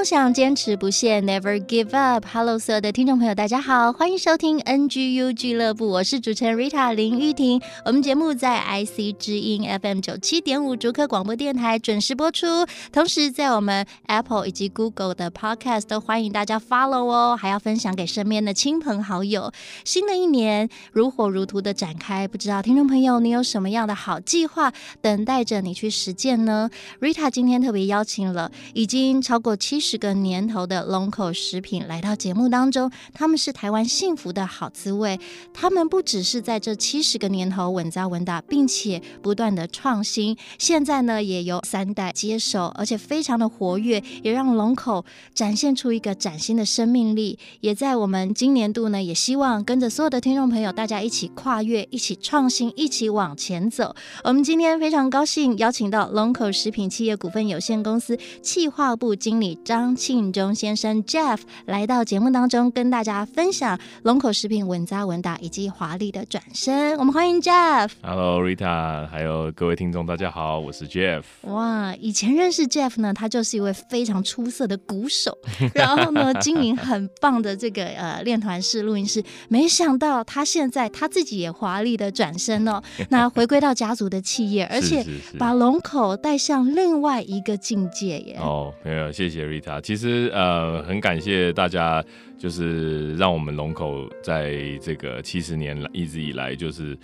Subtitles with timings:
[0.00, 2.24] 梦想，坚持不懈，Never give up。
[2.32, 7.60] Hello，所有的听众朋友，大家好，欢迎收听 NGU 俱乐部，我是主持人 Rita 林玉婷。
[7.84, 12.46] 我们节目在 IC 之音 FM 九七点五竹科广播电台准时播出，
[12.90, 19.52] 同时在我们 Apple 以及 Google 的 Podcast 都欢迎大家 follow 哦，还要分享给身边的亲朋好友。
[19.84, 26.70] 新的一年如火如荼的展开，不知道听众朋友你有什么样的好计划等待着你去实践呢
[27.02, 35.18] ？Rita 今天特别邀请了已经超过七十个年头的龙口食品来到节目当中，他们是台湾幸福的好滋味。
[35.54, 40.36] 他们不只是在这七十个年头稳扎稳打，并且不断的创新。
[40.58, 47.38] 现在呢，也由三代接手，而且非常的活跃，也让龙口展现出一个崭新的生命力。
[47.60, 53.94] 也在我们今年度呢，也希望跟着所有的听众朋友，大家一起跨越，一起创新，一起往前走。
[54.24, 59.56] 我们今天非常高兴邀请到龙口食品企业股份有限公司企划部经理。
[59.64, 66.96] 张庆忠先生 Jeff 来到节目当中，跟大家分享龙口食品稳扎稳打以及华丽的转身。
[66.98, 67.90] 我们欢迎 Jeff。
[68.02, 71.22] Hello Rita，还有各位听众，大家好，我是 Jeff。
[71.42, 75.36] 哇，以前认识 Jeff 呢，他就是一位非常出色的鼓手，
[75.74, 79.22] 然后呢，经营很棒的这个呃练团式、录音室。
[79.48, 82.80] 没想到他现在他自己也华丽的转身哦，
[83.10, 85.04] 那回归到家族的企业，而且
[85.38, 88.36] 把龙口带向另外一个境界耶。
[88.40, 89.40] 哦，没有，谢谢。
[89.40, 92.04] Rita，啊其实呃很感谢大家，
[92.38, 96.98] 就是让我们龙口在这个七十年来一直以来，就是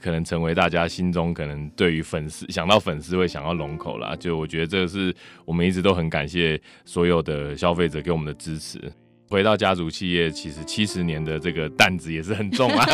[0.00, 5.14] 可能成为大家心中可能对于粉丝想到粉丝会想到龙口啦，就我觉得这个是
[5.44, 8.80] 我们一直都很感谢所有的消费者给我们的支持。
[9.30, 12.84] 回到家族企业，其实七十年的这个担子也是很重啊！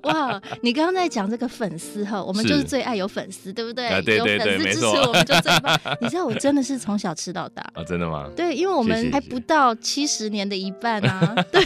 [0.04, 3.86] 哇，你刚刚在讲这个粉丝哈，我们就是最爱有粉丝，对不对？
[3.86, 5.78] 啊、对对对，有粉丝支持我们就最棒。
[6.00, 8.30] 你知道我真的是从小吃到大啊，真的吗？
[8.34, 11.62] 对，因为我们还不到七十年的一半啊， 对，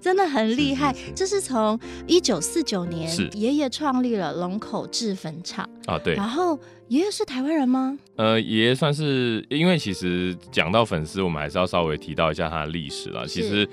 [0.00, 0.94] 真的很厉害。
[1.16, 6.56] 这是从一九四九年，爷爷创立了龙口制粉厂啊，对，然后。
[6.92, 7.96] 爷爷是台湾人吗？
[8.16, 13.24] 呃，爷爷算是，因为其实讲到粉丝，我们还是要稍微提到一下他的历史啦。
[13.26, 13.66] 其实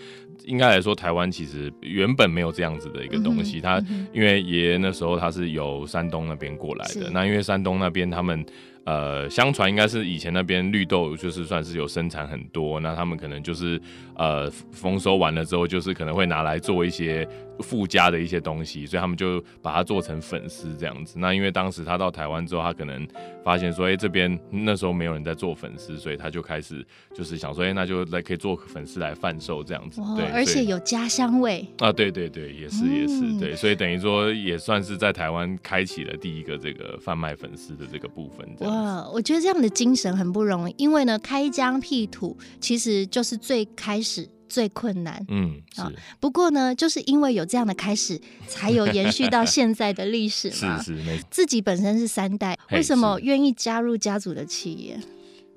[0.45, 3.59] 应该来说，台湾其实原本没有这样子的一个东西。
[3.59, 8.45] 嗯、他因为爷爷那时候他是由山东那边过来的，那因为山东那边他们。
[8.85, 13.79] 呃，相传应该是以前那边绿豆就是算是有生产很多，那他们可能就是
[14.15, 17.27] 呃丰收完了之后，就是可能会拿来做一些
[17.61, 21.19] 附加的一些东西，所以他们就把它做成粉丝这样子。
[21.19, 23.07] 那因为当时他到台湾之后，他可能
[23.43, 30.01] 发现说，哎、欸，这边那时候没有人在做粉丝，所以他就开始就是想说，哎、欸，那就来可以做粉丝来贩售这样子。
[30.15, 38.47] 对，而且有家乡味啊，对对对，也是也是、嗯、对，所以等于说也算是在台湾开启了第一个这个贩卖粉丝的这个部分。
[38.59, 45.23] 哇，我觉得这样的精神很不容易，因为呢，开疆辟土其实就是最开始最困难。
[45.29, 45.89] 嗯，啊，
[46.19, 50.77] 不过呢，就是因为有这样的开始，才有延续到现在的历史嘛。
[50.83, 51.23] 是是。
[51.29, 54.99] 自己本身是三代，为什么愿意加入家族的企业？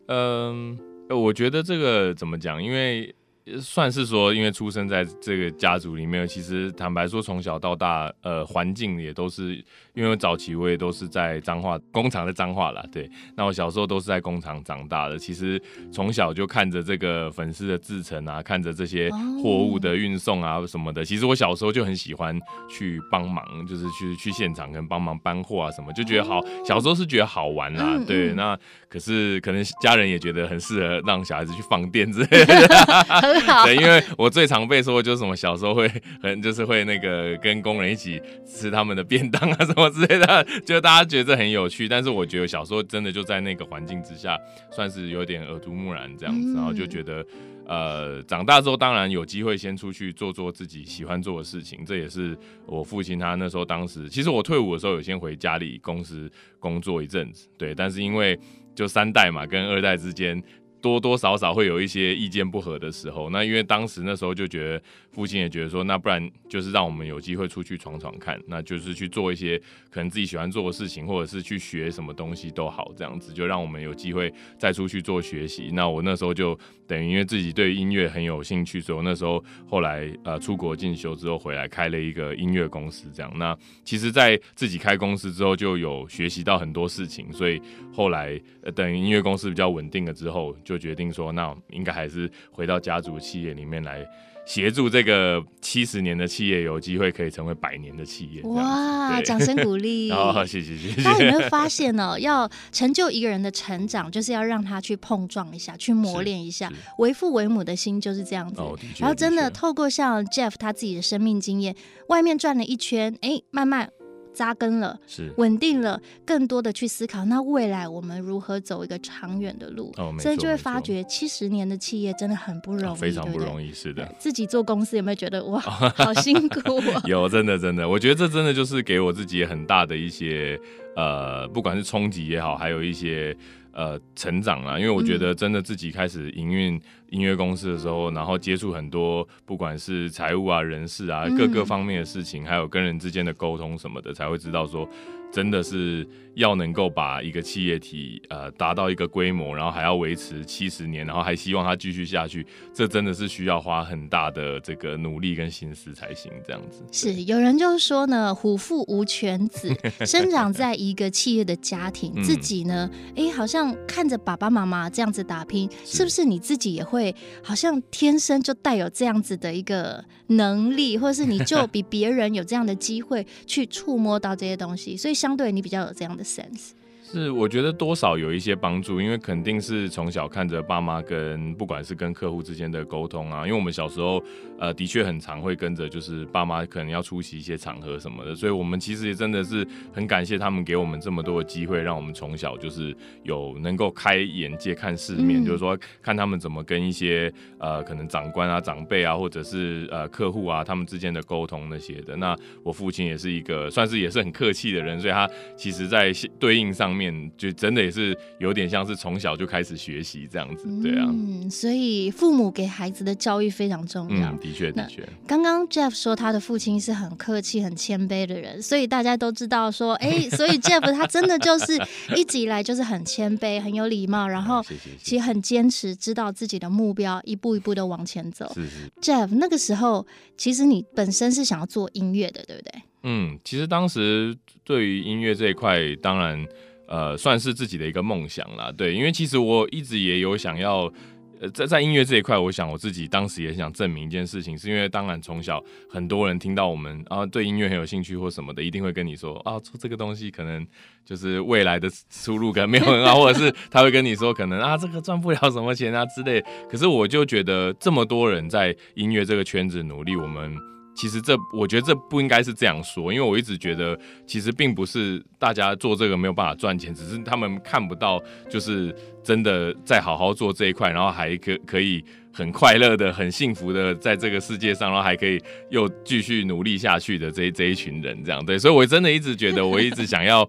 [0.06, 2.62] 嗯，我觉得这个怎么讲？
[2.62, 3.12] 因为。
[3.60, 9.56] 算是说，因为出生在这个家族里面，其实坦白说，从小到大，呃，环境也都是，
[9.94, 13.10] 因为早期我也都是在彰化工厂的彰化啦，对。
[13.36, 15.60] 那我小时候都是在工厂长大的，其实
[15.92, 19.10] 从小就看着这个粉丝的制成啊，看着这些
[19.42, 22.39] 货物的运送啊什么的，其实我小时候就很喜欢
[22.71, 28.33] 去帮忙，就是去去现场跟帮忙搬货啊什么，就觉得好，小时候是觉得好玩啦，对。
[28.34, 28.56] 那
[28.89, 33.31] 可是可能家人也觉得很适合让小孩子去放电之类的。
[33.32, 33.64] 很好。
[33.64, 35.90] 对，因为我最常被说就是什么小时候会
[36.22, 41.88] 很就是会那个跟工人一起吃他们的便当啊什么之类的，就大家觉得很有趣。
[41.88, 44.38] 但是我觉得小时候真的就在那个环境之下，
[44.70, 47.24] 算是有点耳濡目染这样子，然后就觉得。
[47.64, 52.36] 呃，长大之后当然有机会先出去做做自己喜欢做的事情，这也是
[52.66, 58.38] 我父亲他那时候当时，其实我退伍的时候有先回家里公司工作一阵子，对，但是因为
[58.74, 60.42] 就三代嘛，跟二代之间。
[60.82, 64.82] 多多少少会有一些意见不合的时候，那因为当时那时候就觉得
[65.12, 69.56] 父亲也觉得说，那不然就是让我们有机会出去闯闯看，那就是去做一些
[69.90, 75.70] 可能自己喜欢做的事情，或者是去学什么东西都好，这样子就让我们有机会再出去做学习。
[75.72, 83.32] 那我那时候就等于因为自己对音乐很有兴趣，所以我那时候后来呃出国进修之后回来开了一个音乐公司，这样。
[83.36, 87.62] 那其实，在自己开公司之后就有学习到很多事情，所以
[87.92, 88.36] 后来
[88.74, 90.56] 等于音乐公司比较稳定了之后。
[90.64, 94.07] 就决定说，那应该还是回到家族企业里面来
[94.45, 98.42] 协助这个七十年的企业有机会可以成为百年的企业。
[98.42, 100.10] 哇，掌声鼓励！
[100.10, 101.03] 好， 谢谢谢谢。
[101.03, 102.19] 大家有没有发现呢？
[102.19, 106.72] 要成就一个人的成长，就是要让他去碰撞一下，去磨练一下。
[106.98, 108.60] 为父为母的心就是这样子。
[108.60, 111.77] 哦，然后真的透过像 Jeff 他自己的生命经验，
[112.09, 113.91] 外面转了一圈，哎，慢慢。
[114.32, 119.92] 扎根了，是稳定了，更多的去思考，那未来我们如何走一个长远的路？
[119.98, 124.14] 哦，所以就会发觉七十年的企业真的很不容易，哦、非常不容易，对对是的。
[124.18, 127.02] 自己做公司有没有觉得哇， 好辛苦、啊？
[127.06, 130.58] 有，真的真的，我觉得这真的就是给我自己很大的一些
[130.96, 133.36] 呃，不管是冲击也好，还有一些。
[133.72, 136.80] 呃，成长啦，因为我觉得真的自己开始营运
[137.10, 144.89] 音乐公司的时候，嗯、然后接触很多不管是财务啊、人事啊各个方面的事情，嗯、还有跟人之间的沟通什么的，才会知道说。
[145.32, 156.30] 真的是要能够把一个企业体呃达到一个规模，然后还要维持七十年，然后还希望它继续下去，这真的是需要花很大的这个努力跟心思才行。
[156.46, 159.74] 这样子是有人就是说呢，虎父无犬子，
[160.04, 175.14] 生长在一个企业的家庭，自己呢，哎、欸，好像看着爸爸妈妈这样子打拼，是，是不是你自己也会好像天生就带有这样子的一个能力，或者是你就比别人有这样的机会去触摸到这些东西，所以。
[175.22, 176.72] 相对你比较有这样的 sense。
[177.12, 184.22] 是，我觉得多少有一些帮助，因为肯定是从小看着爸妈跟不管是跟客户之间的沟通啊，因为我们小时候
[184.59, 202.16] 呃的确很常会跟着，就是爸妈可能要出席一些场合什么的，所以我们其实也真的是很感谢他们给我们这么多的机会，让我们从小就是有能够开眼界、看世面，嗯、就是说看他们怎么跟一些呃可能长官啊、长辈啊，或者是呃客户啊他们之间的沟通那些的。
[202.16, 206.10] 那我父亲也是一个算是也是很客气的人，所以他其实在
[206.41, 207.02] 对应上面。
[207.39, 214.31] 就真的也是有点像是从小就开始学习这样子，对啊，嗯，所以父母给孩子的教育非常重要。
[214.31, 215.09] 嗯，的确的确。
[215.27, 221.81] 刚刚 Jeff 说他的父亲是很客气、很谦卑的人，所以大家都知道说，哎、欸，所以 Jeff 他真的就是
[222.16, 224.63] 一直以来就是很谦卑、很有礼貌，然后
[225.03, 228.53] 其实很坚持，知道自己的目标，一步一步的往前走。
[228.54, 228.91] 是是。
[229.01, 230.07] Jeff 那个时候，
[230.37, 232.83] 其实你本身是想要做音乐的，对不对？
[233.04, 236.47] 嗯，其实当时对于音乐这一块，当然。
[236.86, 240.92] 呃，算是自己的一个梦想啦，对，因为其实我一直也有想要，
[241.40, 250.66] 呃，在在音乐这一块，我想我自己当时也想证明一件事情，是因为当然从小很多人听到我们啊对音乐很有兴趣或什么的，一定会跟你说啊，做这个东西可能
[251.04, 260.56] 就是未来的出路可能没有很好， 或者是他会跟你说可能啊这个赚不了什么钱啊之类，可是我就觉得这么多人在音乐这个圈子努力，我们。
[260.94, 280.46] 其实这，我觉得这不应该是这样说，因为我一直觉得，其实并不是大家做这个没有办法赚钱，只是他们看不到，就是真的在好好做这一块，然后还可可以很快乐的、很幸福的在这个世界上，然后还可以又继续努力下去的这这一群人，这样对，所以我真的一直觉得，我一直想要，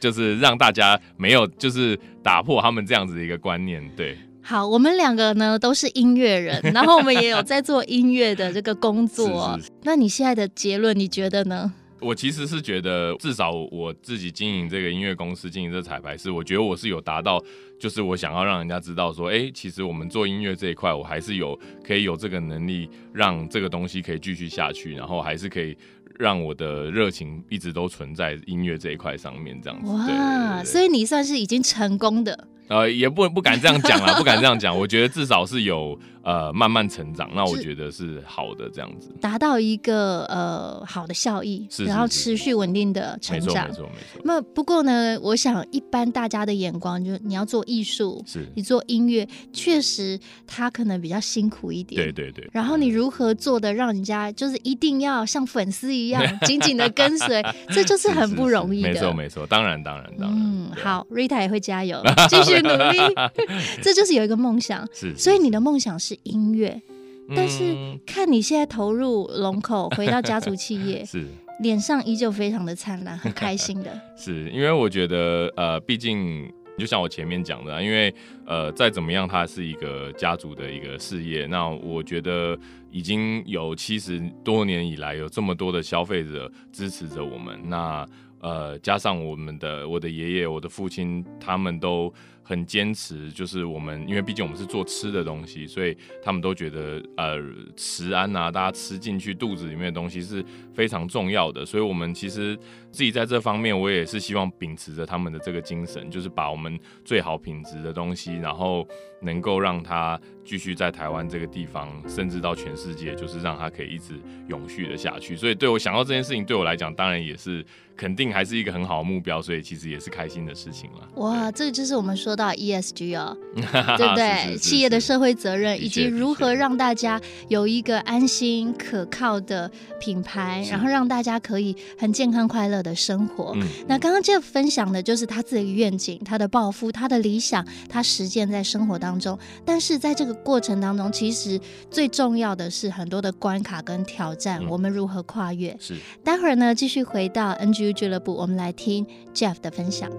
[0.00, 4.18] 就是让大家没有，就是打破他们这样子的一个观念，对。
[4.46, 9.54] 好，我们两个呢都是音乐人， 然后我们也有在做音乐的这个工作。
[9.56, 9.72] 是是是。
[9.84, 11.72] 那你现在的结论，你觉得呢？
[11.98, 17.42] 我其实是觉得，至少我自己经营这个音乐公司，经营这彩排是，我觉得我是有达到，
[17.80, 25.74] 就是我想要让人家知道说，哎，其实我们做音乐这一块，我还是有可以有这个能力，让这个东西可以继续下去，然后还是可以。
[26.18, 29.90] 让我的热情一直都存在音乐这一块上面，这样子。
[29.90, 32.48] 哇，所以你算是已经成功的。
[32.68, 34.76] 呃，也不不敢这样讲啦，不敢这样讲。
[34.76, 37.30] 我觉得至少是有呃慢慢成长。
[37.34, 43.68] 那我觉得是好的，这样子达到一个呃好的效益，是是是是然后持续稳定的成长。
[43.68, 44.22] 没错没错没错。
[44.24, 52.02] 那不过呢，我想一般大家的眼光就是你要做艺术，是你做音乐，确实它可能比较辛苦一点。
[52.02, 52.48] 对对对。
[52.52, 58.88] 然后你如何做的让人家就是一定要像粉丝一样 紧紧的跟随，这就是很不容易的。
[58.88, 60.38] 没错没错，当然当然当然。
[60.38, 62.98] 嗯，好，Rita 也会加油，继续努力。
[63.82, 66.80] 这就是有一个梦想，是，是，所以你的梦想是音乐，
[67.28, 67.74] 嗯、但是
[68.06, 71.26] 看你现在投入龙口，回到家族企业， 是
[71.60, 74.00] 脸上依旧非常的灿烂，很开心的。
[74.16, 78.12] 是因为我觉得，呃，毕竟就像我前面讲的，因为
[78.44, 81.46] 呃，再怎么样，它是一个家族的一个事业。
[81.46, 82.58] 那我觉得
[82.90, 87.58] 已经有七十多年以来，有这么多的消费者支持着我们。
[87.68, 88.04] 那
[88.40, 92.12] 呃，加上我们的我的爷爷、我的父亲，他们都
[92.44, 97.42] 很坚持，就是我们，因为毕竟我们是做吃的东西，所以他们都觉得呃，
[97.74, 101.64] 食安啊，大家吃进去肚子里面的东西是非常重要的。
[101.64, 102.54] 所以，我们其实
[102.92, 108.86] 自己在这方面，我也是希望秉持着他们的这个精神，就是把我们最好品质的东西，然后
[109.22, 115.36] 能够让它继续在台湾这个地方，甚至到全世界，就是让它可以一直永续的下去。
[115.36, 117.64] 所以，对我想到这件事情，对我来讲，当然也是。
[117.96, 121.08] 肯定还是一个很好的目标，所以其实也是开心的事情了。
[121.14, 124.34] 哇，这个就是我们说到 ESG 哦，对不对？
[124.34, 129.70] 是是是是企业的社会责任，以及如何让大家有一个安心可靠的
[130.00, 133.52] 品牌，然后让大家可以很健康快乐的生活。
[133.54, 139.38] 嗯、那刚刚 Jeff 分享的就是他自己的愿景、他的抱负、他的理想，他实践在生活当中。
[139.64, 141.60] 但是在这个过程当中，其实
[141.90, 145.76] 最重要的是很多的关卡跟挑战，嗯、我们如何跨越？
[145.80, 145.94] 是。
[146.22, 147.92] 待会儿呢，继续回到 NGU。
[147.94, 150.10] 俱乐部，我们来听 Jeff 的分享。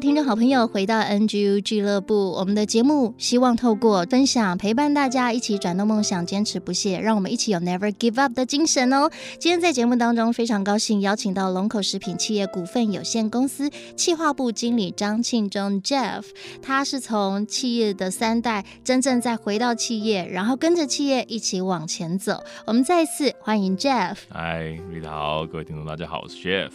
[0.00, 9.10] 听众好朋友，回到 NGU 俱乐部，我们的节目希望透过分享陪伴大家一起转动梦想，坚持不懈，让我们一起有 Never Give Up 的精神哦。
[9.38, 16.24] 今天在节目当中，非常高兴邀请到龙口食品企业股份有限公司企划部经理张庆忠 Jeff，
[16.62, 22.42] 他是从企业的三代真正再回到企业，然后跟着企业一起往前走。
[22.66, 24.16] 我们再一次欢迎 Jeff。
[24.30, 26.70] 嗨，Rita 好，各位听众大家好，我是 Jeff。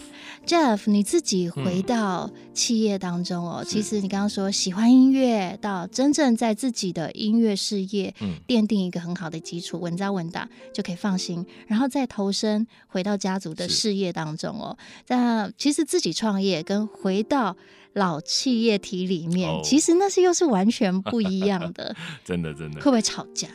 [0.46, 8.14] Jeff，你自己回到企业当中哦，嗯、其实你刚刚说喜欢音乐，到真正在自己的音乐事业
[8.46, 14.78] 奠定一个很好的基础，稳扎稳打就可以放心，然后再投身回到家族的事业当中哦。
[15.08, 17.56] 那其实自己创业跟回到
[17.94, 21.96] 老企业体里面，哦、其实那是又是完全不一样的。
[22.26, 23.48] 真的真的，会不会吵架？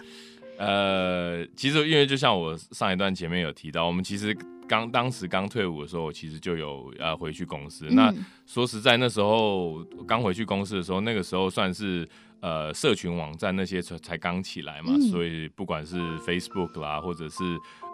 [0.59, 4.35] 呃，其实因为就像我上一段前面有提到，我们其实。
[4.73, 7.89] 刚当时刚退伍的时候，我其实就有呃回去公司。
[7.91, 8.15] 嗯、那
[8.47, 12.09] 说实在，那时候刚回去公司的时候，那个时候算是
[12.41, 17.45] 呃社群网站那些才才刚起来嘛，嗯、所以不管是 Facebook 啦，或者是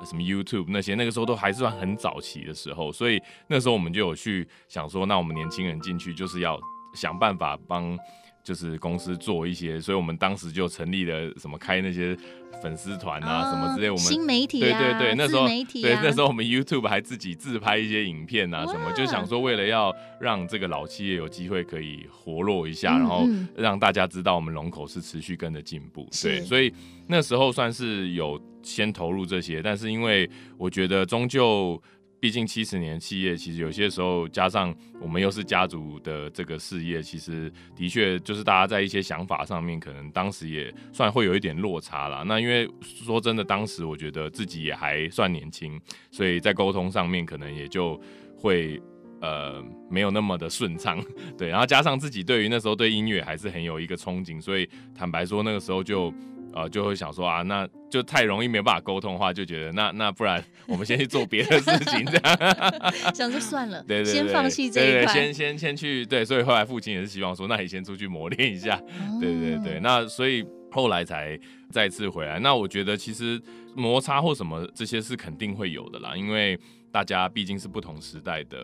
[0.04, 2.92] 什么 YouTube 那些，那个时候都还是算很早期的时候。
[2.92, 6.56] 所以那时候我们就有去想说，那我们年轻人进去就是要
[6.94, 7.98] 想办法帮。
[8.48, 12.16] 就是公司做一些，所以我们当时就成立了什么开那些
[12.62, 13.90] 粉丝团啊，什么之类。
[13.90, 26.08] 我们新媒体对对对，那时候媒体对那时候我们 YouTube 还自己自拍一些影片啊，什么就想说为了要让这个老企业有机会可以活络一下，然后让大家知道我们龙口是持续跟着进步。
[26.22, 26.72] 对，所以
[27.06, 30.26] 那时候算是有先投入这些，但是因为
[30.56, 31.78] 我觉得终究。
[32.20, 42.24] 毕竟七十年企业，其实有些时候加上我们又是家族的这个事业，其实的确就是大家在一些想法上面，可能当时也算会有一点落差啦。
[42.26, 48.00] 那因为说真的，当时我觉得自己也还算年轻，所以在沟通上面可能也就
[48.36, 48.80] 会
[49.20, 51.00] 呃没有那么的顺畅。
[51.38, 56.12] 对，然后加上自己对于那时候对音乐还是很有一个憧憬，所以坦白说那个时候就。
[56.58, 62.36] 呃，就会想说啊，那就太容易没办法沟通的话，就觉得那那不然我们先去做别的事情，这样。
[63.14, 71.38] 想说算了，对对，对，先放弃这一块，对对，先先先去对，所以后来父亲也是希望说，那你先出去磨练一下，哦、对对对，那所以后来才
[71.70, 72.38] 再次回来。
[72.40, 73.40] 那我觉得其实
[73.76, 76.58] 摩擦或什么这些是肯定会有的啦，因为
[76.90, 78.58] 大家毕竟是不同时代的，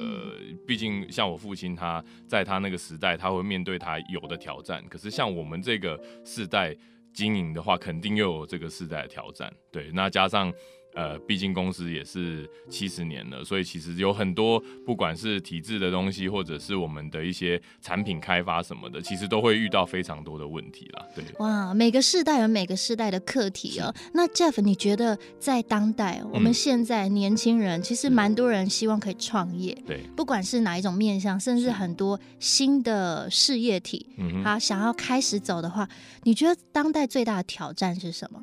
[0.67, 6.75] 毕竟像我父亲他在他那个时代，他会面对他有的挑战，可是像我们这个世代
[7.15, 9.51] 经营的话，肯定又有这个世代的挑战。
[9.71, 10.53] 对，那加上。
[10.95, 21.05] 呃，毕竟公司也是七十年了，所以其实有很多不管是体制的东西，或者是我们的一些产品开发什么的，其实都会遇到非常多的问题啦。
[21.15, 23.93] 对，哇，每个世代有每个世代的课题哦。
[24.13, 34.07] 那 Jeff，你觉得在当代，我们现在年轻人、嗯、其实蛮多人希望可以创业，对，不管是哪一种面向，甚至很多新的事业体，
[34.45, 35.89] 他想要开始走的话，
[36.23, 38.43] 你觉得当代最大的挑战是什么？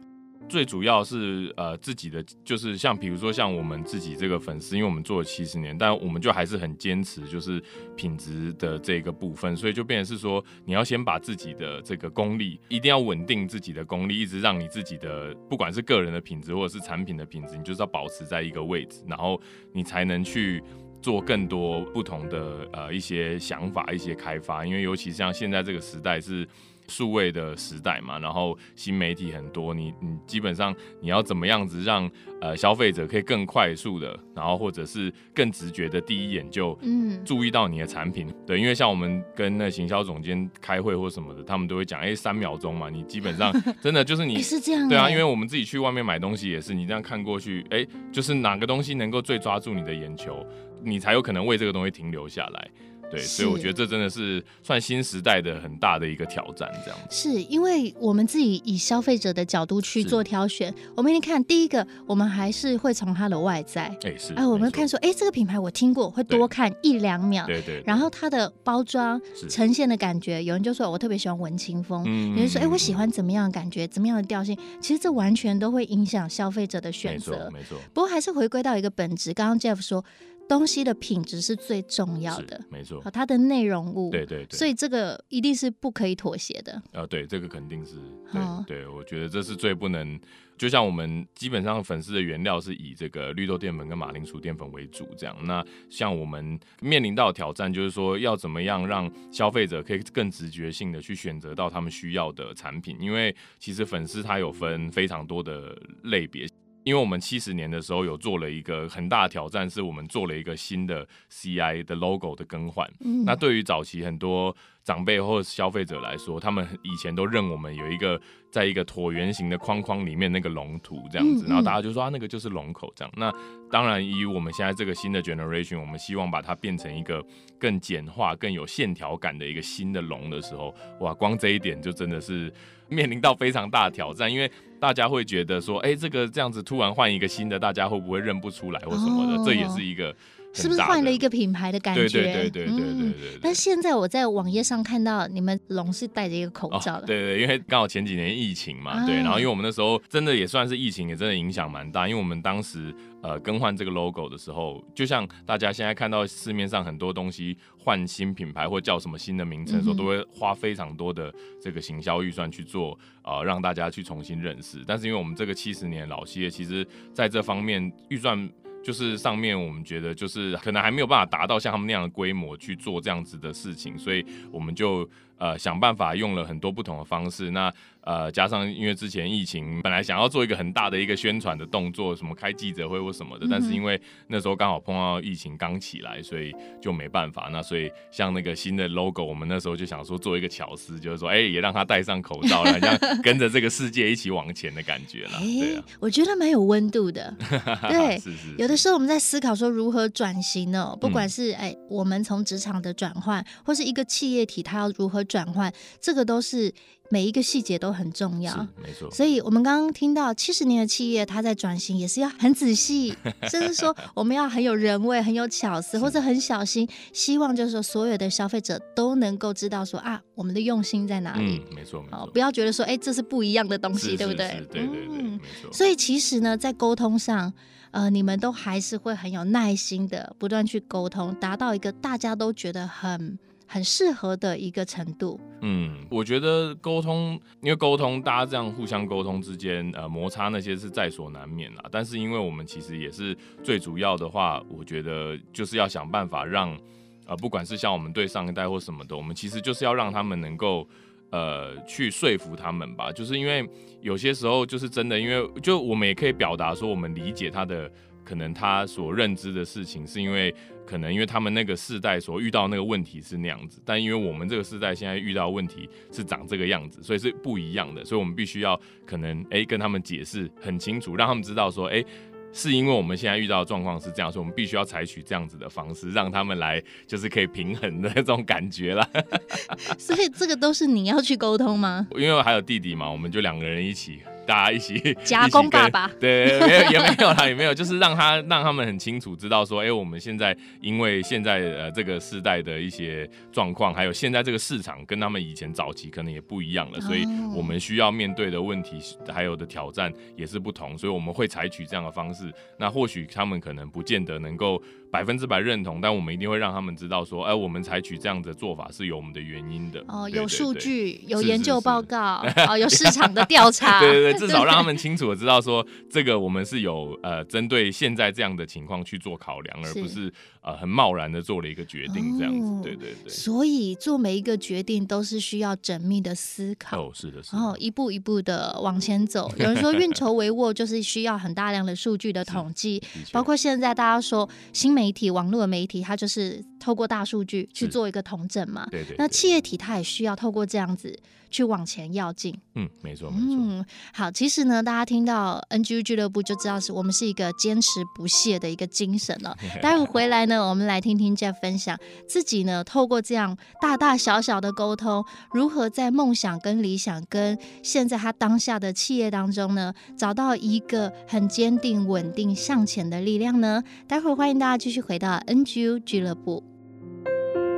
[0.51, 7.63] 最主要是呃自己的，就是像比如说像我们自己这个粉丝，因为我们做了七十年，但我们就还是很坚持就是
[7.95, 19.41] 品质的这个部分，所以就变成是说你要先把自己的这个功力一定要稳定自己的功力，一直让你自己的不管是个人的品质或者是产品的品质，你就是要保持在一个位置，然后
[19.71, 20.61] 你才能去
[21.01, 26.45] 做更多不同的呃一些想法、一些开发，因为尤其像现在这个时代是。
[26.87, 32.09] 数位的时代嘛，然后新媒体很多，你你基本上你要怎么样子让
[32.41, 37.11] 呃消费者可以更快速的，然后或者是更直觉的第一眼就嗯。
[37.23, 50.45] 注意到你的产品，嗯、对，因为像我们跟那行销总监开会或什么的，他们都会讲，哎、欸，三秒钟嘛，你基本上 真的就是你、欸、是这样，对啊，因为我们自己去外面买东西也是，你这样看过去，哎、欸，就是哪个东西能够最抓住你的眼球，
[50.83, 52.69] 你才有可能为这个东西停留下来。
[53.11, 57.15] 对，所以我觉得这真的是算新时代的很大的一个挑战，这样子。
[57.15, 67.83] 是因为我们自己以消费者的角度去做挑选，我们一定看第一个，我们还是会从它的外在，哎是，哎我们看说，哎这个品牌我听过，会多看一两秒，对对。
[67.85, 77.77] 然后它的包装呈现的感觉，有人就说我特别喜欢文青风，有人说哎我喜欢怎么样的感觉，怎么样的调性，其实这完全都会影响消费者的选择，没错。
[77.93, 80.03] 不过还是回归到一个本质，刚刚 Jeff 说。
[80.51, 83.01] 东西的品质是最重要的，没错。
[83.13, 86.73] 它的内容物，对对对，所以这个一定是不可以妥协的。
[86.91, 87.95] 啊，对，这个肯定是，
[88.33, 90.19] 对对，我觉得这是最不能。
[90.57, 95.33] 就像我们基本上粉丝的原料是以这个绿豆淀粉跟马铃薯淀粉为主，这样。
[95.45, 106.45] 那像我们面临到的挑战，就是说要怎么样让消费者可以更直觉性的去选择到他们需要的产品，因为其实粉丝他有分非常多的类别。
[106.83, 112.89] 因为我们七十年的时候有做了一个很大的挑战，是我们做了一个新的 CI 的 logo 的更换。
[112.99, 113.23] 嗯。
[113.25, 118.19] 那对于早期很多长辈或消费者来说，他们以前都认我们有一个
[118.49, 123.13] 在一个椭圆形的框框里面那个龙图这样子，然后大家就说啊，那个就是龙口这样。
[123.15, 123.31] 那
[123.69, 127.23] 当然，以我们现在这个新的 generation，我们希望把它变成一个
[127.59, 132.51] 更简化、更有线条感的一个新的龙的时候，哇，光这一点就真的是
[132.89, 134.51] 面临到非常大的挑战，因为。
[134.81, 139.39] 大家会觉得说，哎、欸，这个这样子突然换一个新的，大家会不会认不出来或什么的？
[139.39, 140.11] 哦、这也是一个
[140.53, 142.07] 是不是换了一个品牌的感觉？
[142.07, 143.39] 对对对对对对。
[143.41, 147.05] 但现在我在网页上看到你们龙是戴着一个口罩的。
[147.07, 149.15] 对对，因为刚好前几年疫情嘛，对。
[149.15, 152.93] 然后因为我们那时候真的也算是疫情，也真的影响蛮大，因为我们当时。
[153.23, 164.83] 呃，更换这个 logo 的时候，就像大家现在看到市面上很多东西换新品牌或叫什么新的名称的时候，都会花非常多的这个行销预算去做，呃，让大家去重新认识。
[164.87, 166.83] 但是因为我们这个七十年老企业，其实
[167.13, 168.49] 在这方面预算
[168.83, 175.09] 就是上面，我们觉得就是可能还没有办法达到像他们那样的规模去做这样子的事情，所以我们就。
[175.41, 177.49] 呃，想办法用了很多不同的方式。
[177.49, 187.49] 那呃，加上因为之前疫情，本来想要做一个很大的一个宣传的动作，什么开记者会或什么的，嗯、但是因为那时候刚好碰到疫情刚起来，所以就没办法。
[187.51, 195.39] 那所以像那个新的 logo，我们那时候就想说做一个巧思，就是说，哎、欸，也让他戴上口罩，然后这样跟着这个世界一起往前的感觉了。
[195.39, 197.35] 对啊，我觉得蛮有温度的。
[197.89, 200.95] 对，是是是，有的时候我们在思考说如何转型呢？
[201.01, 205.23] 不管是哎、欸，我们从职场的转换，或是一个企业体它要如何。
[205.31, 206.73] 转换，这个都是
[207.09, 209.09] 每一个细节都很重要，没错。
[209.11, 213.15] 所以我们刚刚听到七十年的企业，它在转型也是要很仔细，
[213.49, 221.61] 甚至说我们要很有人味、很有巧思， 或者很小心，希望就是说所有的消费者都能够知道说啊，我们的用心在哪里。
[221.69, 222.29] 嗯，没错，没错。
[222.33, 224.65] 不要觉得说哎，这是不一样的东西，对不对？
[224.69, 225.71] 对对对，嗯，没错。
[225.71, 227.53] 所以其实呢，在沟通上，
[227.91, 233.37] 呃，你们都还是会很有耐心的，不断去沟通，达到一个大家都觉得很。
[233.71, 235.39] 很适合的一个程度。
[235.61, 241.85] 嗯，我觉得沟通，因为沟通，大家这样互相沟通之间，呃，摩擦那些是在所难免啦。
[241.89, 246.77] 但是，因为我们其实也是最主要的话，我觉得就是要想办法让，
[247.25, 250.85] 呃，不管是像我们对上一代或什么的，我们其实就是要让他们能够。
[251.33, 253.65] 呃，去说服他们吧，就是因为
[254.01, 257.89] 有些时候就是真的，因为就我们也可以表达说我们理解他的
[258.23, 260.53] 可能他所认知的事情，是因为
[260.85, 271.95] 可能因为他们那个世代所遇到那个问题是那样子，但因为我们这个世代现在遇到问题是长这个样子，所以是不一样的，所以我们必须要可能哎、欸、跟他们解释很清楚，让他们知道说哎。
[271.95, 272.05] 欸
[272.53, 279.09] 是因为我们现在遇到的状况是这样，所以我们必须要采取这样子的方式，让他们来就是可以平衡的那种感觉啦。
[279.97, 282.05] 所以这个都是你要去沟通吗？
[282.13, 284.19] 因为我还有弟弟嘛，我们就两个人一起。
[284.45, 297.25] 大家一起 夹攻爸爸， 对，没有也没有啦，也没有，就是让他让他们很清楚知道说，哎、欸，我们现在因为现在呃这个世代的一些状况，还有现在这个市场跟他们以前早期可能也不一样了，所以
[297.55, 302.51] 我们需要面对的问题还有的挑战也是不同，所以我们会采取这样的方式。
[302.77, 304.81] 那或许他们可能不见得能够。
[305.11, 310.01] 百分之百认同，但我们一定会让他们知道说，哎、呃，我们采取这样的做法是有我们的原因的。
[310.07, 313.99] 哦，有数据，有研究报告，是是是哦，有市场的调查。
[314.01, 322.65] 对对对，至少 让他们清楚的知道说，这个我们是有呃针对现在这样的情况去做考量，而不是呃很贸然的做了一个决定这样子。
[322.65, 323.29] 哦、对对对。
[323.29, 327.01] 所以做每一个决定都是需要缜密的思考。
[327.01, 327.57] 哦，是的，是的。
[327.57, 329.51] 然后一步一步的往前走。
[329.59, 333.01] 有人说运筹帷幄就是需要很大量的数据的统计，
[333.33, 335.67] 包括现在大家说新媒媒体、网络的。
[335.67, 339.15] 媒体它就是透过大数据去做一个统整嘛，对对，对。
[339.19, 341.17] 那企业体它也需要透过这样子
[341.51, 342.53] 去往前要进。
[342.75, 343.45] 嗯，没错没错。
[343.47, 349.55] 嗯，好，其实呢，大家听到 NGU 俱乐部就知道是我们是一个坚持不懈的一个精神了。
[349.81, 363.83] 待会回来呢，我们来听听 Jeff 分享自己呢，透过这样大大小小的沟通，如何在梦想跟理想跟现在他当下的企业当中呢，找到一个很坚定、稳定向前的力量呢？
[364.07, 365.91] 待会欢迎大家继续回到 NGU。
[366.05, 366.70] 俱乐部。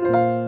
[0.03, 0.42] Thank you.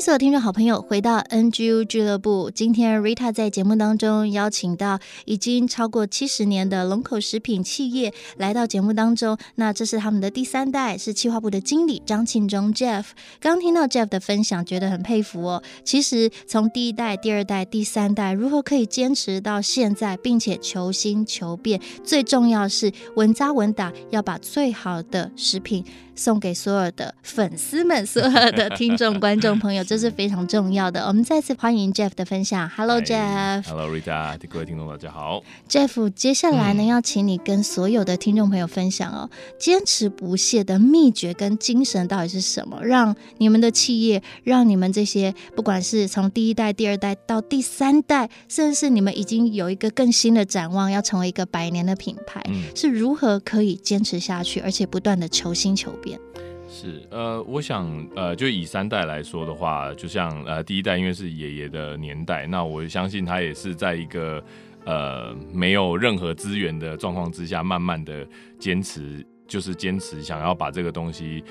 [0.00, 2.50] 所有听众好朋友，回到 NGU 俱乐部。
[2.50, 9.36] 今天 Rita 在节目当中邀请到已经超过七十年的龙口食品企业来到节目当中。
[9.56, 13.08] 那这是他们的第三代，是企划部的经理张庆忠 Jeff。
[13.40, 15.62] 刚听到 Jeff 的分享，觉得很佩服哦。
[15.84, 25.84] 其实从第一代、第二代、第三代，如何可以坚持到现在，并且求新求变，最重要是稳扎稳打，要把最好的食品。
[26.20, 31.06] 送给所有的粉丝们，所有的听众、观众朋友， 这是非常重要的。
[31.06, 32.68] 我们再次欢迎 Jeff 的分享。
[32.68, 33.62] Hello Jeff。
[33.66, 35.42] Hello Rita，各位听众大家好。
[35.66, 42.84] Jeff，接下来呢，要请你跟所有的听众朋友分享哦，坚持不懈的秘诀跟精神到底是什么？
[42.84, 56.09] 让你们的企业，让你们这些不管是从第一代、第二代到第三代，甚至是你们已经有一个更新的展望，要成为一个百年的品牌，嗯、是如何可以坚持下去，而且不断的求新求变？
[56.68, 64.42] 是呃，我想呃，就以三代来说的话，就像呃第一代，因为是爷爷的年代，那我相信他也是在一个
[64.84, 68.24] 呃没有任何资源的状况之下，慢慢的
[68.58, 71.42] 坚持，就是坚持想要把这个东西。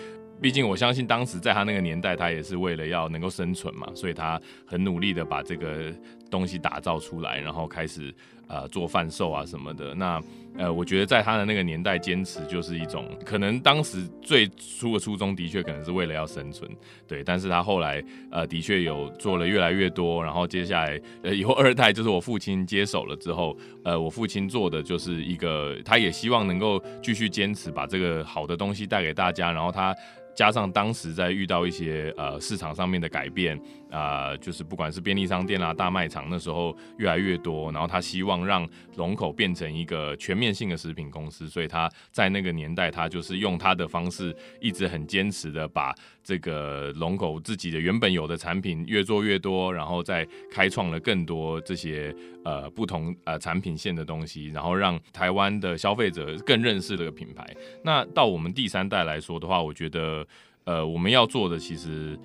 [0.41, 5.93] 毕竟我相信当时在他那个年代，他也是为了要能够生存嘛，所以他很努力的把这个
[6.29, 8.13] 东西打造出来，然后开始
[8.47, 9.93] 呃做贩售啊什么的。
[9.95, 10.21] 那
[10.57, 16.69] 呃，我觉得在他的那个年代坚持就是一种，可能当时最初的初衷的确可能是为了要生存，
[17.07, 17.23] 对。
[17.23, 29.95] 但是他后来呃的确有做了越来越多，然后接下来呃以后二代就是我父亲接手了之后，呃我父亲做的就是一个，他也希望能够继续坚持把这个好的东西带给大家，然后他。
[30.35, 33.57] 加上当时在遇到一些呃市场上面的改变
[33.91, 57.55] 啊、呃，就是不管是便利商店啊、大卖场，那时候越来越多，然后他希望让龙口变成一个全面性的食品公司，所以他在那个年代，他就是用他的方式，一直很坚持的把这个龙口自己的原本有的产品越做越多，然后再开创了更多这些呃不同呃产品线的东西，然后让台湾的消费者更认识这个品牌。
[57.83, 60.25] 那到我们第三代来说的话，我觉得。
[60.65, 62.19] 呃，我们要做的其实，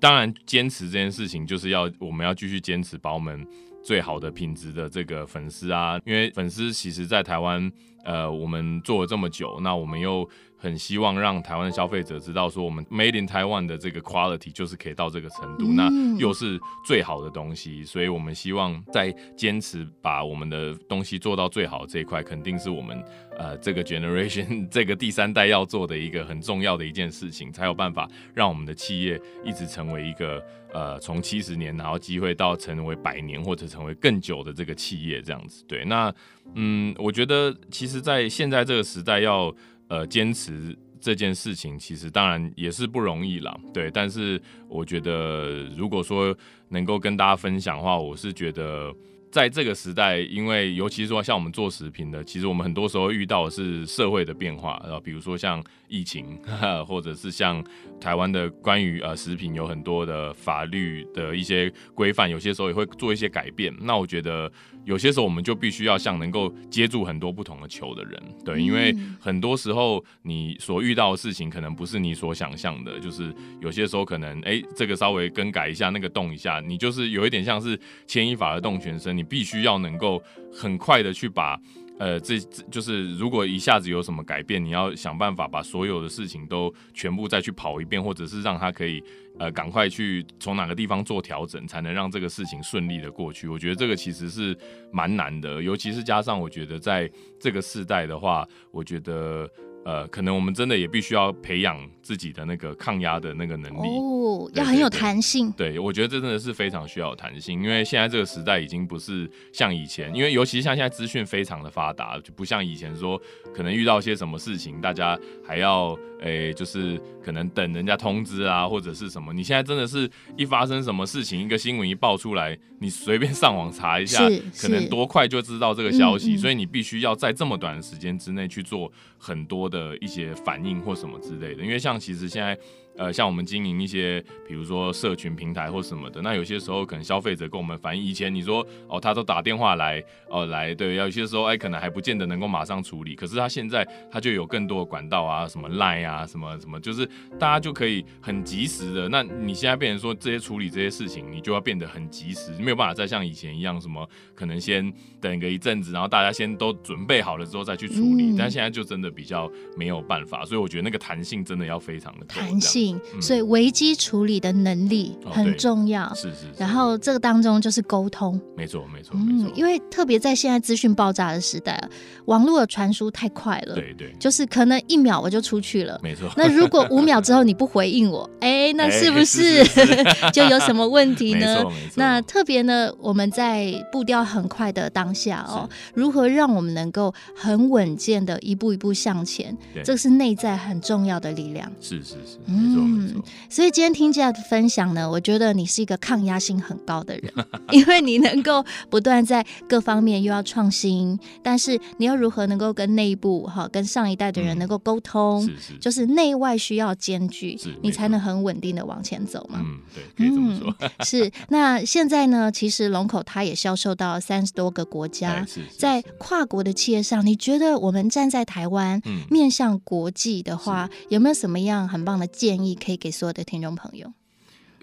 [0.00, 3.46] 当然坚持这件事情，就是要我们要继续坚持，把我们
[3.80, 7.70] 最好的品质的这个粉丝啊，因为粉丝其实，在台湾，
[8.02, 10.28] 呃，我们做了这么久，那我们又
[10.60, 23.02] 很希望让台湾的消费者知道，说我们 Made in Taiwan 的这个 quality 就是可以到这个程度，嗯、那又是最好的东西，所以我们希望在坚持把我们的东西做到最好这一块，肯定是我们
[23.38, 30.44] 呃这个 generation 这个第三代要做的一个很重要的一件事情，才有办法让我们的企业一直成为一个
[30.74, 35.64] 呃从七十年然后机会到成为百年或者成为更久的这个企业这样子。
[35.66, 36.12] 对，那
[36.54, 39.54] 嗯，我觉得其实，在现在这个时代要
[39.90, 43.90] 呃，坚持这件事情其实当然也是不容易啦，对。
[43.90, 46.34] 但是我觉得，如果说
[46.68, 48.94] 能够跟大家分享的话，我是觉得
[49.32, 56.38] 在这个时代，因为尤其是说像我们做食品的，其实我们很多时候遇到的是社会的变化，然后比如说像疫情，
[56.86, 57.64] 或者是像
[58.00, 63.74] 台湾的关于呃食品有很多的法律的一些规范，有些时候也会做一些改变。
[63.80, 64.48] 那我觉得。
[64.90, 80.20] 有些时候我们就必须要像能够接住很多不同的球的人，对，因为很多时候你所遇到的事情可能不是你所想象的，就是有些时候可能哎、欸，这个稍微更改一下，那个动一下，你就是有一点像是牵一发而动全身，你必须要能够
[80.52, 81.56] 很快的去把。
[82.00, 89.04] 呃，这这就是如果一下子有什么改变，你要想办法把所有的事情都全部再去跑一遍，或者是让他可以
[89.40, 93.48] 呃赶快去从哪个地方做调整，才能让这个事情顺利的过去。
[93.48, 94.56] 我觉得这个其实是
[94.92, 99.50] 蛮难的，尤其是加上我觉得在这个世代的话，我觉得。
[99.82, 105.52] 呃，可能我们真的也必须要培养自己的那个抗压的那个能力哦，要很有弹性。
[105.52, 113.16] 对，我觉得这真的是非常需要弹性，因为现在这个时代已经不是像以前，因为尤其是像现在资讯非常的发达，就不像以前说
[113.54, 115.96] 可能遇到些什么事情，大家还要。
[116.22, 119.32] 诶、欸，就是可能等人家通知啊，或者是什么。
[119.32, 124.28] 你现在真的是一发生什么事情，一个新闻一爆出来，你随便上网查一下，
[124.60, 126.36] 可能多快就知道这个消息。
[126.36, 131.62] 所以你必须要在这么短的时间之内去做很多的一些反应或什么之类的。
[131.62, 132.58] 因为像其实现在。
[132.96, 149.08] 呃，像我们经营一些，比如说社群平台或什么的，那有些时候可能消费者跟我们反映，以前你说哦，他都打电话来，哦来，对，有些时候哎，可能还不见得能够马上处理，可是他现在他就有更多的管道啊，什么 Line 啊，什么什么，就是大家就可以很及时的。
[149.08, 162.79] 那你现在变成说这些处理这些事情，你就要变得很及时，没有办法再像以前一样，什么可能先等个一阵子，然后大家先都准备好了之后再去处理，嗯、但现在就真的比较没有办法，所以我觉得那个弹性真的要非常的弹性。
[163.20, 166.46] 所以危机处理的能力很重要，哦、是，是是。
[166.56, 169.52] 然后这个当中就是沟通，没错没错没错、嗯。
[169.54, 171.82] 因为特别在现在资讯爆炸的时代，
[172.26, 176.30] 网络的传输太快了，对对，就是可能一秒我就出去了，没错。
[176.36, 179.64] 那如果五秒之后你不回应我， 哎，那是不是
[180.32, 181.64] 就有什么问题呢？
[181.96, 189.56] 那特别呢，我们在步调很快的当下哦，如何让我们能够很稳健的一步一步向前？
[189.84, 191.70] 这是内在很重要的力量。
[191.80, 192.38] 是是是，
[192.76, 193.18] 没错。
[193.18, 197.32] 嗯所以今天听这样的分享呢，我觉得你是一个抗压性很高的人，
[197.72, 209.60] 因为你能够不断在各方面又要创新，但是你要如何能够跟内部哈，跟上一代的人能够沟通，嗯、是是就是内外需要兼具，你才能很稳定的往前走嘛。
[209.62, 210.74] 嗯，对，可以这么说。
[210.78, 211.30] 嗯、是。
[211.48, 215.44] 那现在呢，其实龙口它也销售到三十多个国家，
[215.76, 222.59] 在跨国的企业上，你觉得我们站在台湾、嗯、面向国际的话，有没有什么样很棒的建议？
[222.74, 224.12] 可以给所有的听众朋友，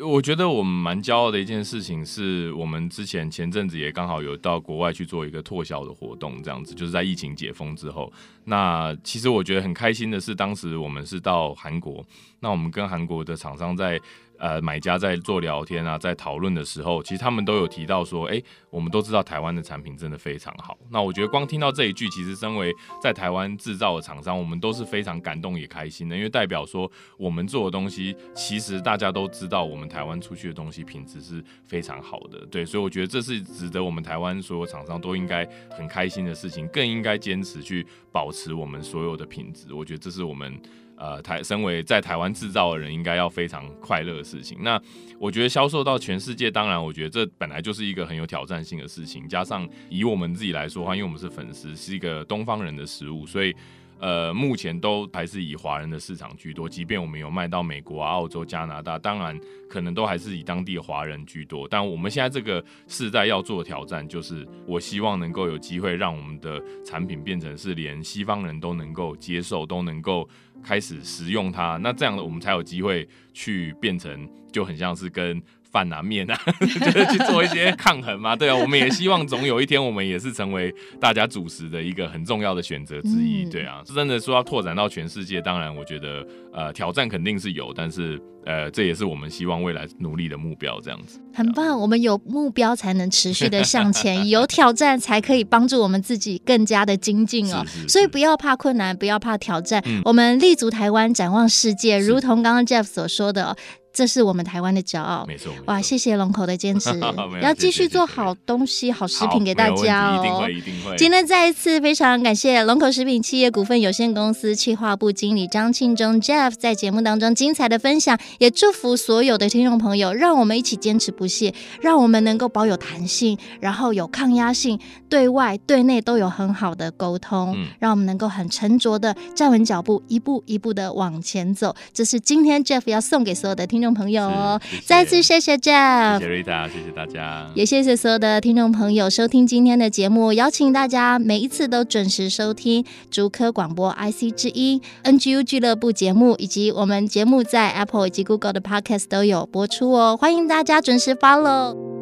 [0.06, 8.12] 我觉得我们蛮骄傲的一件事情是，我们之前前阵子也刚好有到国外去做一个拓销的活动，这样子就是在疫情解封之后。
[8.46, 12.06] 那其实我觉得很开心的是，当时我们是到韩国，
[12.40, 14.00] 那我们跟韩国的厂商在。
[14.40, 20.78] 呃，买家在做聊天啊，在讨论的时候，其实他们都有提到说，哎、我们都知道台湾的产品真的非常好。
[20.90, 32.46] 那我觉得光听到这一句，其实身为在台湾制造的厂商，我们都是非常感动也开心的，因为代表说我们做的东西，其实大家都知道，我们台湾出去的东西品质是非常好的。
[32.52, 39.74] 对，所以我觉得这是值得我们台湾所有厂商都应该很开心的事情，更应该坚持去保持我们所有的品质。
[39.74, 40.62] 我觉得这是我们。
[40.98, 44.58] 呃，台身为在台湾制造的人，应该要非常快乐的事情。
[44.62, 44.82] 那
[45.20, 49.30] 我觉得销售到全世界，当然，我觉得这本来就是一个很有挑战性的事情。
[49.30, 53.56] 加上以我们自己来说的话，因为我们是粉丝，是一个东方人的食物，所以。
[54.00, 61.68] 呃，目前都还是以华人的市场居多，即便我们有卖到美国啊、澳洲、加拿大，当然可能都还是以当地华人居多。
[61.68, 70.28] 但我们现在这个世代要做的挑战，就是我希望能够有机会让我们的产品变成是连西方人都能够接受，都能够
[70.64, 71.78] 开始使用它。
[71.78, 75.42] 那这样的我们才有机会去变成就很像是跟。
[75.78, 78.36] 饭啊、面啊， 就是去做一些抗衡嘛。
[78.36, 83.48] 对啊，我们也希望总有一天，我们也是成为大家主食的一个很重要的选择之一。
[83.52, 88.20] 对啊，真的说要拓展到全世界，当然我觉得呃挑战肯定是有，但是。
[88.48, 91.78] 呃，这也是我们希望未来努力的目标，这样子很棒。
[91.78, 97.62] 我们有目标才能持续的向前，有挑战才可以帮助我们自己更加的精进哦。
[97.68, 102.00] 是是是，所以不要怕困难，不要怕挑战，嗯、我们立足台湾，展望世界。
[102.00, 103.58] 如同刚刚 Jeff 所说的。
[103.98, 105.52] 这是我们台湾的骄傲，没错。
[105.66, 106.92] 哇，谢谢龙口的坚持，
[107.42, 110.20] 要继续做好东西、好食品给大家哦。
[110.20, 110.96] 一定会，一定会。
[110.98, 124.80] 今天再一次非常感谢龙口食品企业股份有限公司企划部经理张庆忠 Jeff 在节目当中精彩的分享，也祝福所有的听众朋友，让我们一起坚持不懈，让我们能够保有弹性，然后有抗压性，
[125.10, 131.76] 对外对内都有很好的沟通，嗯，让我们能够很沉着的站稳脚步，一步一步的往前走。
[131.92, 133.87] 这是今天 Jeff 要送给所有的听众。
[133.94, 140.34] 朋友哦，再次谢谢 Jeff，谢谢 Rita，谢谢大家，也谢谢所有的听众朋友收听今天的节目。
[140.34, 150.18] 邀请大家每一次都准时收听竹科广播 IC 之一 NGU 俱乐部节目，以及我们节目在 Apple 以及 Google 的 Podcast 都有播出哦。
[150.20, 151.97] 欢迎大家准时 follow。